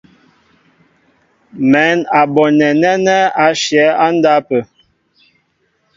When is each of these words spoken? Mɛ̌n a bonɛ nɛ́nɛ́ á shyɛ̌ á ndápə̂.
Mɛ̌n 1.71 1.97
a 2.19 2.21
bonɛ 2.33 2.67
nɛ́nɛ́ 2.81 3.21
á 3.43 3.45
shyɛ̌ 3.61 3.87
á 4.03 4.05
ndápə̂. 4.15 4.59